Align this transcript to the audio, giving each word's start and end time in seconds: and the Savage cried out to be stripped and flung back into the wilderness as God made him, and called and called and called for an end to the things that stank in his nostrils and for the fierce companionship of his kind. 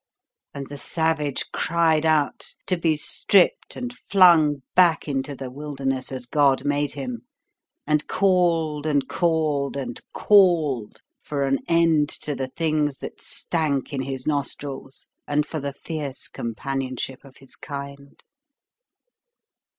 and 0.51 0.67
the 0.67 0.79
Savage 0.79 1.45
cried 1.53 2.07
out 2.07 2.55
to 2.65 2.75
be 2.75 2.97
stripped 2.97 3.75
and 3.75 3.95
flung 3.95 4.63
back 4.73 5.07
into 5.07 5.35
the 5.35 5.51
wilderness 5.51 6.11
as 6.11 6.25
God 6.25 6.65
made 6.65 6.93
him, 6.93 7.27
and 7.85 8.07
called 8.07 8.87
and 8.87 9.07
called 9.07 9.77
and 9.77 10.01
called 10.11 11.03
for 11.21 11.43
an 11.45 11.59
end 11.67 12.09
to 12.09 12.33
the 12.33 12.47
things 12.47 12.97
that 12.97 13.21
stank 13.21 13.93
in 13.93 14.01
his 14.01 14.25
nostrils 14.25 15.07
and 15.27 15.45
for 15.45 15.59
the 15.59 15.71
fierce 15.71 16.27
companionship 16.27 17.23
of 17.23 17.37
his 17.37 17.55
kind. 17.55 18.23